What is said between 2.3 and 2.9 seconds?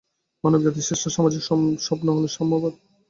সাম্যবাদ।